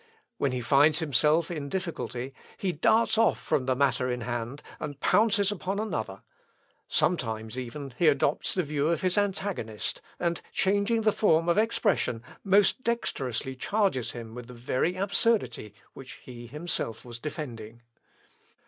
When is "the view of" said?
8.55-9.03